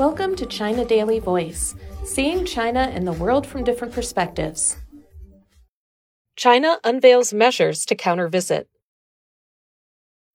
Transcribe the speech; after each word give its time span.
Welcome 0.00 0.34
to 0.36 0.46
China 0.46 0.86
Daily 0.86 1.18
Voice, 1.18 1.74
seeing 2.04 2.46
China 2.46 2.90
and 2.90 3.06
the 3.06 3.12
world 3.12 3.46
from 3.46 3.64
different 3.64 3.92
perspectives. 3.92 4.78
China 6.36 6.78
unveils 6.82 7.34
measures 7.34 7.84
to 7.84 7.94
counter 7.94 8.26
visit. 8.26 8.70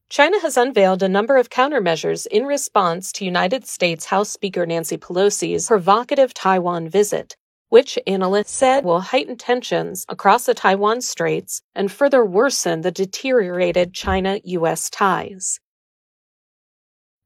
China 0.08 0.40
has 0.42 0.56
unveiled 0.56 1.02
a 1.02 1.10
number 1.10 1.36
of 1.36 1.50
countermeasures 1.50 2.28
in 2.28 2.46
response 2.46 3.12
to 3.14 3.26
United 3.26 3.66
States 3.66 4.06
House 4.06 4.30
Speaker 4.30 4.68
Nancy 4.68 4.98
Pelosi's 4.98 5.66
provocative 5.66 6.36
Taiwan 6.36 6.88
visit, 6.88 7.36
which 7.70 7.98
analysts 8.06 8.52
said 8.52 8.86
will 8.86 9.00
heighten 9.02 9.36
tensions 9.36 10.06
across 10.08 10.46
the 10.46 10.54
Taiwan 10.54 11.02
Straits 11.02 11.64
and 11.74 11.92
further 11.92 12.24
worsen 12.24 12.82
the 12.82 12.92
deteriorated 12.92 13.96
China 13.96 14.40
US 14.44 14.92
ties. 14.92 15.60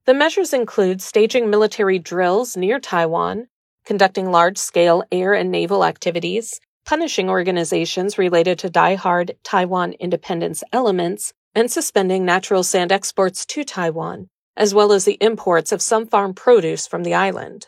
The 0.09 0.15
measures 0.15 0.53
include 0.53 1.03
staging 1.03 1.51
military 1.51 1.99
drills 1.99 2.57
near 2.57 2.79
Taiwan, 2.79 3.45
conducting 3.85 4.31
large 4.31 4.57
scale 4.57 5.03
air 5.11 5.35
and 5.35 5.51
naval 5.51 5.85
activities, 5.85 6.59
punishing 6.83 7.29
organizations 7.29 8.17
related 8.17 8.57
to 8.57 8.71
die-hard 8.71 9.37
Taiwan 9.43 9.93
independence 9.99 10.63
elements, 10.73 11.31
and 11.53 11.69
suspending 11.69 12.25
natural 12.25 12.63
sand 12.63 12.91
exports 12.91 13.45
to 13.45 13.63
Taiwan, 13.63 14.29
as 14.57 14.73
well 14.73 14.91
as 14.93 15.05
the 15.05 15.19
imports 15.21 15.71
of 15.71 15.79
some 15.79 16.07
farm 16.07 16.33
produce 16.33 16.87
from 16.87 17.03
the 17.03 17.13
island. 17.13 17.67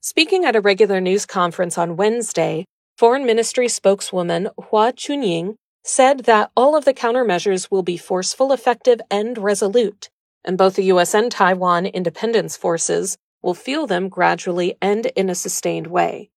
Speaking 0.00 0.44
at 0.44 0.56
a 0.56 0.60
regular 0.60 1.00
news 1.00 1.26
conference 1.26 1.78
on 1.78 1.94
Wednesday, 1.94 2.64
Foreign 2.96 3.24
Ministry 3.24 3.68
spokeswoman 3.68 4.48
Hua 4.58 4.90
Chunying 4.90 5.54
said 5.84 6.24
that 6.24 6.50
all 6.56 6.74
of 6.74 6.84
the 6.84 6.92
countermeasures 6.92 7.70
will 7.70 7.84
be 7.84 7.96
forceful, 7.96 8.52
effective, 8.52 9.00
and 9.12 9.38
resolute, 9.38 10.08
and 10.44 10.58
both 10.58 10.74
the 10.74 10.84
U.S. 10.84 11.14
and 11.14 11.30
Taiwan 11.30 11.86
independence 11.86 12.56
forces 12.56 13.16
will 13.42 13.54
feel 13.54 13.86
them 13.86 14.08
gradually 14.08 14.76
and 14.80 15.06
in 15.06 15.28
a 15.28 15.34
sustained 15.34 15.86
way. 15.86 16.30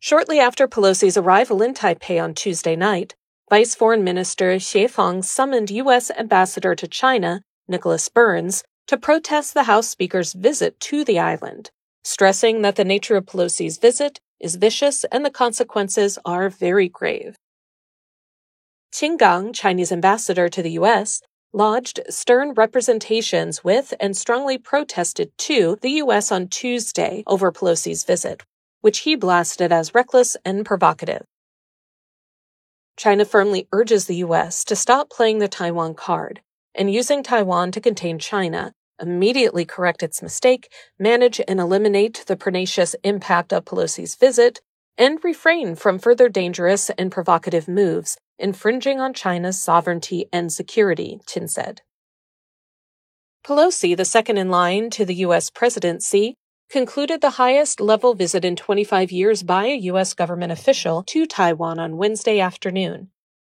Shortly 0.00 0.40
after 0.40 0.66
Pelosi's 0.66 1.16
arrival 1.16 1.62
in 1.62 1.74
Taipei 1.74 2.22
on 2.22 2.34
Tuesday 2.34 2.74
night, 2.74 3.14
Vice 3.48 3.74
Foreign 3.74 4.02
Minister 4.02 4.56
Xie 4.56 4.90
Feng 4.90 5.22
summoned 5.22 5.70
U.S. 5.70 6.10
Ambassador 6.10 6.74
to 6.74 6.88
China, 6.88 7.42
Nicholas 7.68 8.08
Burns, 8.08 8.64
to 8.88 8.96
protest 8.96 9.54
the 9.54 9.64
House 9.64 9.88
Speaker's 9.88 10.32
visit 10.32 10.80
to 10.80 11.04
the 11.04 11.18
island, 11.18 11.70
stressing 12.02 12.62
that 12.62 12.76
the 12.76 12.84
nature 12.84 13.16
of 13.16 13.26
Pelosi's 13.26 13.78
visit 13.78 14.20
is 14.40 14.56
vicious 14.56 15.04
and 15.04 15.24
the 15.24 15.30
consequences 15.30 16.18
are 16.24 16.48
very 16.48 16.88
grave. 16.88 17.36
Qin 18.92 19.18
Gang, 19.18 19.52
Chinese 19.52 19.92
ambassador 19.92 20.48
to 20.48 20.62
the 20.62 20.72
U.S., 20.72 21.22
lodged 21.52 22.00
stern 22.08 22.52
representations 22.52 23.62
with 23.62 23.92
and 24.00 24.16
strongly 24.16 24.56
protested 24.56 25.30
to 25.36 25.76
the 25.82 25.90
U.S. 25.90 26.32
on 26.32 26.48
Tuesday 26.48 27.22
over 27.26 27.52
Pelosi's 27.52 28.04
visit, 28.04 28.42
which 28.80 29.00
he 29.00 29.14
blasted 29.14 29.70
as 29.70 29.94
reckless 29.94 30.36
and 30.44 30.64
provocative. 30.64 31.22
China 32.96 33.24
firmly 33.24 33.68
urges 33.72 34.06
the 34.06 34.16
U.S. 34.16 34.64
to 34.64 34.76
stop 34.76 35.10
playing 35.10 35.38
the 35.38 35.48
Taiwan 35.48 35.94
card 35.94 36.40
and 36.74 36.92
using 36.92 37.22
Taiwan 37.22 37.70
to 37.72 37.80
contain 37.80 38.18
China, 38.18 38.72
immediately 39.00 39.64
correct 39.64 40.02
its 40.02 40.22
mistake, 40.22 40.72
manage 40.98 41.40
and 41.46 41.60
eliminate 41.60 42.24
the 42.26 42.36
pernicious 42.36 42.94
impact 43.04 43.52
of 43.52 43.64
Pelosi's 43.64 44.14
visit, 44.14 44.60
and 44.96 45.22
refrain 45.22 45.74
from 45.74 45.98
further 45.98 46.28
dangerous 46.28 46.90
and 46.90 47.12
provocative 47.12 47.68
moves 47.68 48.16
infringing 48.38 49.00
on 49.00 49.14
China's 49.14 49.60
sovereignty 49.60 50.26
and 50.32 50.52
security, 50.52 51.20
Qin 51.26 51.48
said. 51.48 51.82
Pelosi, 53.44 53.96
the 53.96 54.04
second 54.04 54.38
in 54.38 54.50
line 54.50 54.90
to 54.90 55.04
the 55.04 55.16
U.S. 55.26 55.50
presidency, 55.50 56.36
concluded 56.70 57.20
the 57.20 57.30
highest 57.30 57.80
level 57.80 58.14
visit 58.14 58.44
in 58.44 58.56
25 58.56 59.10
years 59.12 59.42
by 59.42 59.66
a 59.66 59.76
U.S. 59.90 60.14
government 60.14 60.52
official 60.52 61.02
to 61.04 61.26
Taiwan 61.26 61.78
on 61.78 61.96
Wednesday 61.96 62.40
afternoon. 62.40 63.10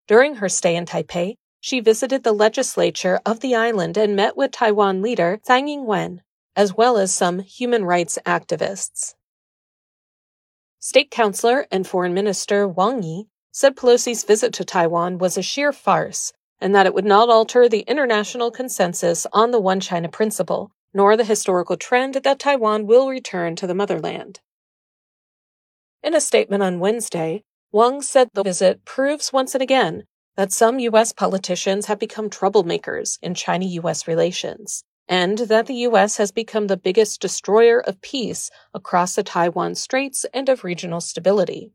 During 0.08 0.36
her 0.36 0.50
stay 0.50 0.76
in 0.76 0.86
Taipei, 0.86 1.36
she 1.60 1.80
visited 1.80 2.24
the 2.24 2.32
legislature 2.32 3.20
of 3.26 3.40
the 3.40 3.56
island 3.56 3.98
and 3.98 4.16
met 4.16 4.38
with 4.38 4.52
Taiwan 4.52 5.02
leader 5.02 5.40
Tsai 5.44 5.60
Ing 5.60 5.86
wen, 5.86 6.22
as 6.56 6.74
well 6.74 6.98
as 6.98 7.14
some 7.14 7.40
human 7.40 7.84
rights 7.86 8.20
activists. 8.26 9.16
State 10.80 11.10
Councilor 11.10 11.66
and 11.72 11.88
Foreign 11.88 12.14
Minister 12.14 12.68
Wang 12.68 13.04
Yi 13.04 13.28
said 13.52 13.76
Pelosi's 13.76 14.24
visit 14.24 14.54
to 14.54 14.66
Taiwan 14.66 15.18
was 15.18 15.38
a 15.38 15.42
sheer 15.42 15.72
farce 15.72 16.34
and 16.60 16.74
that 16.74 16.86
it 16.86 16.94
would 16.94 17.06
not 17.06 17.30
alter 17.30 17.70
the 17.70 17.82
international 17.82 18.52
consensus 18.52 19.28
on 19.32 19.52
the 19.52 19.60
One 19.60 19.80
China 19.80 20.10
principle, 20.10 20.72
nor 20.94 21.16
the 21.16 21.24
historical 21.24 21.78
trend 21.78 22.16
that 22.16 22.40
Taiwan 22.40 22.88
will 22.88 23.10
return 23.10 23.56
to 23.58 23.68
the 23.68 23.76
motherland. 23.76 24.40
In 26.04 26.16
a 26.16 26.22
statement 26.22 26.64
on 26.64 26.80
Wednesday, 26.80 27.44
Wang 27.72 28.02
said 28.02 28.30
the 28.34 28.44
visit 28.44 28.86
proves 28.86 29.34
once 29.34 29.54
and 29.54 29.62
again 29.62 30.06
that 30.36 30.54
some 30.54 30.80
U.S. 30.80 31.12
politicians 31.12 31.88
have 31.88 32.00
become 32.00 32.30
troublemakers 32.30 33.18
in 33.22 33.34
China 33.34 33.66
U.S. 33.66 34.08
relations, 34.08 34.84
and 35.08 35.40
that 35.40 35.66
the 35.66 35.74
U.S. 35.90 36.18
has 36.18 36.32
become 36.32 36.68
the 36.68 36.78
biggest 36.78 37.20
destroyer 37.22 37.80
of 37.80 38.02
peace 38.02 38.50
across 38.74 39.16
the 39.16 39.24
Taiwan 39.24 39.76
Straits 39.76 40.26
and 40.34 40.48
of 40.48 40.64
regional 40.64 41.02
stability. 41.02 41.72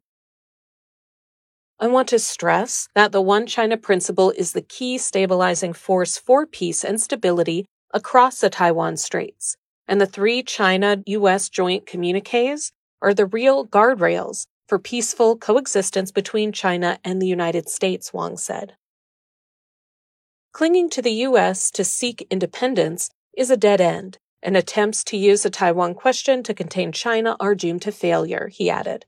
I 1.83 1.89
want 1.89 2.09
to 2.11 2.21
stress 2.21 2.89
that 2.95 3.11
the 3.11 3.21
One 3.21 3.45
China 3.45 3.77
principle 3.77 4.31
is 4.31 4.53
the 4.53 4.63
key 4.63 4.99
stabilizing 4.99 5.73
force 5.73 6.17
for 6.17 6.47
peace 6.47 6.85
and 6.85 7.01
stability 7.01 7.67
across 7.93 8.41
the 8.41 8.49
Taiwan 8.49 8.97
Straits, 8.99 9.57
and 9.89 10.01
the 10.01 10.07
three 10.07 10.45
China 10.45 11.03
US 11.07 11.49
joint 11.49 11.85
communiques 11.85 12.71
are 13.03 13.13
the 13.13 13.27
real 13.27 13.67
guardrails 13.67 14.47
for 14.69 14.79
peaceful 14.79 15.37
coexistence 15.37 16.13
between 16.13 16.53
China 16.53 17.01
and 17.03 17.21
the 17.21 17.27
United 17.27 17.69
States, 17.69 18.15
Wang 18.15 18.37
said. 18.37 18.77
Clinging 20.53 20.89
to 20.89 21.03
the 21.03 21.27
US 21.27 21.69
to 21.73 21.83
seek 21.83 22.25
independence 22.31 23.11
is 23.37 23.51
a 23.51 23.57
dead 23.57 23.81
end, 23.81 24.19
and 24.41 24.57
attempts 24.57 25.03
to 25.03 25.17
use 25.17 25.43
the 25.43 25.51
Taiwan 25.51 25.95
question 25.95 26.45
to 26.45 26.55
contain 26.55 26.93
China 26.93 27.37
are 27.41 27.57
doomed 27.57 27.83
to 27.83 27.91
failure, 27.91 28.47
he 28.47 28.71
added. 28.71 29.05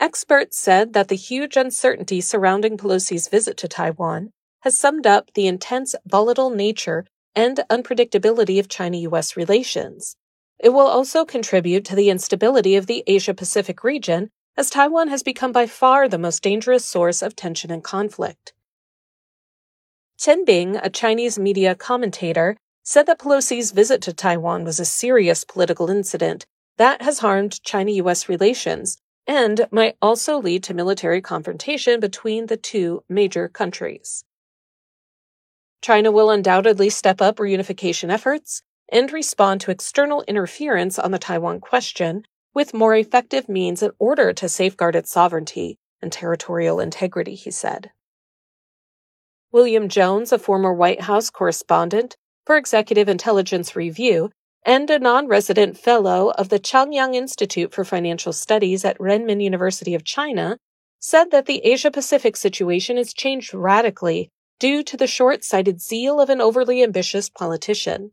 Experts 0.00 0.56
said 0.56 0.92
that 0.92 1.08
the 1.08 1.16
huge 1.16 1.56
uncertainty 1.56 2.20
surrounding 2.20 2.76
Pelosi's 2.76 3.26
visit 3.26 3.56
to 3.56 3.66
Taiwan 3.66 4.30
has 4.60 4.78
summed 4.78 5.08
up 5.08 5.32
the 5.34 5.48
intense 5.48 5.96
volatile 6.06 6.50
nature 6.50 7.04
and 7.34 7.60
unpredictability 7.68 8.60
of 8.60 8.68
China 8.68 8.96
US 8.98 9.36
relations. 9.36 10.16
It 10.60 10.68
will 10.70 10.86
also 10.86 11.24
contribute 11.24 11.84
to 11.86 11.96
the 11.96 12.10
instability 12.10 12.76
of 12.76 12.86
the 12.86 13.02
Asia 13.08 13.34
Pacific 13.34 13.82
region, 13.82 14.30
as 14.56 14.70
Taiwan 14.70 15.08
has 15.08 15.24
become 15.24 15.50
by 15.50 15.66
far 15.66 16.08
the 16.08 16.18
most 16.18 16.42
dangerous 16.44 16.84
source 16.84 17.20
of 17.20 17.34
tension 17.34 17.70
and 17.72 17.82
conflict. 17.82 18.52
Chen 20.16 20.44
Bing, 20.44 20.76
a 20.76 20.90
Chinese 20.90 21.38
media 21.40 21.74
commentator, 21.74 22.56
said 22.84 23.06
that 23.06 23.18
Pelosi's 23.18 23.72
visit 23.72 24.00
to 24.02 24.12
Taiwan 24.12 24.64
was 24.64 24.78
a 24.78 24.84
serious 24.84 25.44
political 25.44 25.90
incident 25.90 26.46
that 26.76 27.02
has 27.02 27.18
harmed 27.18 27.62
China 27.64 27.90
US 27.92 28.28
relations 28.28 28.98
and 29.28 29.68
might 29.70 29.94
also 30.00 30.40
lead 30.40 30.64
to 30.64 30.74
military 30.74 31.20
confrontation 31.20 32.00
between 32.00 32.46
the 32.46 32.56
two 32.56 33.04
major 33.10 33.46
countries. 33.46 34.24
China 35.82 36.10
will 36.10 36.30
undoubtedly 36.30 36.88
step 36.88 37.20
up 37.20 37.36
reunification 37.36 38.10
efforts 38.10 38.62
and 38.90 39.12
respond 39.12 39.60
to 39.60 39.70
external 39.70 40.24
interference 40.26 40.98
on 40.98 41.10
the 41.10 41.18
Taiwan 41.18 41.60
question 41.60 42.22
with 42.54 42.72
more 42.74 42.96
effective 42.96 43.48
means 43.48 43.82
in 43.82 43.90
order 43.98 44.32
to 44.32 44.48
safeguard 44.48 44.96
its 44.96 45.10
sovereignty 45.10 45.78
and 46.00 46.10
territorial 46.10 46.80
integrity, 46.80 47.34
he 47.34 47.50
said. 47.50 47.90
William 49.52 49.88
Jones, 49.88 50.32
a 50.32 50.38
former 50.38 50.72
White 50.72 51.02
House 51.02 51.30
correspondent 51.30 52.16
for 52.46 52.56
Executive 52.56 53.08
Intelligence 53.08 53.76
Review, 53.76 54.30
and 54.68 54.90
a 54.90 54.98
non 54.98 55.26
resident 55.26 55.78
fellow 55.78 56.30
of 56.32 56.50
the 56.50 56.58
Chongyang 56.58 57.14
Institute 57.14 57.72
for 57.72 57.86
Financial 57.86 58.34
Studies 58.34 58.84
at 58.84 58.98
Renmin 58.98 59.42
University 59.42 59.94
of 59.94 60.04
China, 60.04 60.58
said 61.00 61.30
that 61.30 61.46
the 61.46 61.64
Asia 61.64 61.90
Pacific 61.90 62.36
situation 62.36 62.98
has 62.98 63.14
changed 63.14 63.54
radically 63.54 64.28
due 64.58 64.82
to 64.82 64.98
the 64.98 65.06
short 65.06 65.42
sighted 65.42 65.80
zeal 65.80 66.20
of 66.20 66.28
an 66.28 66.42
overly 66.42 66.82
ambitious 66.82 67.30
politician. 67.30 68.10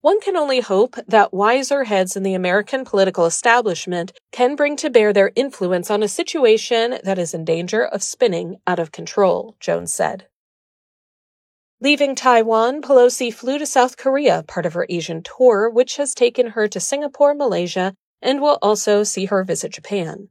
One 0.00 0.20
can 0.20 0.36
only 0.36 0.58
hope 0.58 0.96
that 1.06 1.32
wiser 1.32 1.84
heads 1.84 2.16
in 2.16 2.24
the 2.24 2.34
American 2.34 2.84
political 2.84 3.26
establishment 3.26 4.12
can 4.32 4.56
bring 4.56 4.74
to 4.76 4.90
bear 4.90 5.12
their 5.12 5.30
influence 5.36 5.88
on 5.88 6.02
a 6.02 6.08
situation 6.08 6.98
that 7.04 7.18
is 7.18 7.32
in 7.32 7.44
danger 7.44 7.84
of 7.84 8.02
spinning 8.02 8.56
out 8.66 8.80
of 8.80 8.90
control, 8.90 9.54
Jones 9.60 9.94
said. 9.94 10.26
Leaving 11.80 12.14
Taiwan, 12.14 12.80
Pelosi 12.80 13.32
flew 13.32 13.58
to 13.58 13.66
South 13.66 13.98
Korea, 13.98 14.42
part 14.48 14.64
of 14.64 14.72
her 14.72 14.86
Asian 14.88 15.22
tour, 15.22 15.68
which 15.68 15.96
has 15.96 16.14
taken 16.14 16.48
her 16.48 16.66
to 16.68 16.80
Singapore, 16.80 17.34
Malaysia, 17.34 17.94
and 18.22 18.40
will 18.40 18.58
also 18.62 19.02
see 19.02 19.26
her 19.26 19.44
visit 19.44 19.72
Japan. 19.72 20.30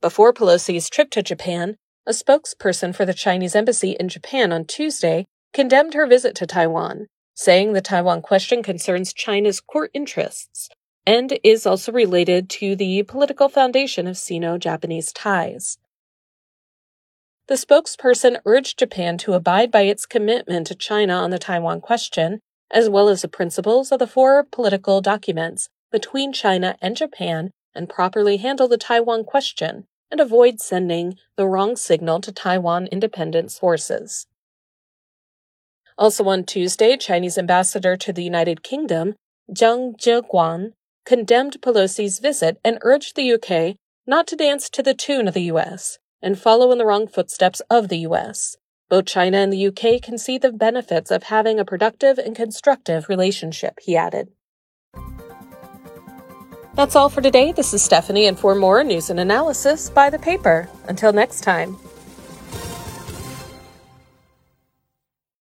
Before 0.00 0.32
Pelosi's 0.32 0.88
trip 0.88 1.10
to 1.10 1.22
Japan, 1.22 1.76
a 2.06 2.12
spokesperson 2.12 2.94
for 2.94 3.04
the 3.04 3.12
Chinese 3.12 3.56
embassy 3.56 3.96
in 3.98 4.08
Japan 4.08 4.52
on 4.52 4.64
Tuesday 4.64 5.26
condemned 5.52 5.94
her 5.94 6.06
visit 6.06 6.36
to 6.36 6.46
Taiwan, 6.46 7.08
saying 7.34 7.72
the 7.72 7.80
Taiwan 7.80 8.22
question 8.22 8.62
concerns 8.62 9.12
China's 9.12 9.60
core 9.60 9.90
interests 9.92 10.68
and 11.04 11.36
is 11.42 11.66
also 11.66 11.90
related 11.90 12.48
to 12.48 12.76
the 12.76 13.02
political 13.02 13.48
foundation 13.48 14.06
of 14.06 14.16
Sino 14.16 14.56
Japanese 14.56 15.12
ties. 15.12 15.78
The 17.50 17.56
spokesperson 17.56 18.40
urged 18.46 18.78
Japan 18.78 19.18
to 19.18 19.32
abide 19.32 19.72
by 19.72 19.82
its 19.82 20.06
commitment 20.06 20.68
to 20.68 20.76
China 20.76 21.14
on 21.14 21.30
the 21.30 21.38
Taiwan 21.40 21.80
question, 21.80 22.38
as 22.70 22.88
well 22.88 23.08
as 23.08 23.22
the 23.22 23.28
principles 23.28 23.90
of 23.90 23.98
the 23.98 24.06
four 24.06 24.44
political 24.44 25.00
documents 25.00 25.68
between 25.90 26.32
China 26.32 26.76
and 26.80 26.96
Japan, 26.96 27.50
and 27.74 27.88
properly 27.88 28.36
handle 28.36 28.68
the 28.68 28.78
Taiwan 28.78 29.24
question 29.24 29.86
and 30.12 30.20
avoid 30.20 30.60
sending 30.60 31.18
the 31.34 31.48
wrong 31.48 31.74
signal 31.74 32.20
to 32.20 32.30
Taiwan 32.30 32.86
independence 32.86 33.58
forces. 33.58 34.28
Also 35.98 36.22
on 36.28 36.44
Tuesday, 36.44 36.96
Chinese 36.96 37.36
ambassador 37.36 37.96
to 37.96 38.12
the 38.12 38.22
United 38.22 38.62
Kingdom, 38.62 39.16
Zheng 39.52 40.00
Zeguang, 40.00 40.74
condemned 41.04 41.60
Pelosi's 41.60 42.20
visit 42.20 42.60
and 42.64 42.78
urged 42.82 43.16
the 43.16 43.32
UK 43.32 43.74
not 44.06 44.28
to 44.28 44.36
dance 44.36 44.70
to 44.70 44.84
the 44.84 44.94
tune 44.94 45.26
of 45.26 45.34
the 45.34 45.50
US 45.54 45.98
and 46.22 46.38
follow 46.38 46.72
in 46.72 46.78
the 46.78 46.86
wrong 46.86 47.06
footsteps 47.06 47.60
of 47.70 47.88
the 47.88 47.98
US. 47.98 48.56
Both 48.88 49.06
China 49.06 49.38
and 49.38 49.52
the 49.52 49.66
UK 49.68 50.02
can 50.02 50.18
see 50.18 50.36
the 50.36 50.52
benefits 50.52 51.10
of 51.10 51.24
having 51.24 51.60
a 51.60 51.64
productive 51.64 52.18
and 52.18 52.34
constructive 52.34 53.08
relationship, 53.08 53.78
he 53.80 53.96
added. 53.96 54.28
That's 56.74 56.96
all 56.96 57.08
for 57.08 57.20
today. 57.20 57.52
This 57.52 57.74
is 57.74 57.82
Stephanie, 57.82 58.26
and 58.26 58.38
for 58.38 58.54
more 58.54 58.82
news 58.82 59.10
and 59.10 59.20
analysis, 59.20 59.90
by 59.90 60.08
the 60.08 60.18
paper. 60.18 60.68
Until 60.88 61.12
next 61.12 61.42
time. 61.42 61.76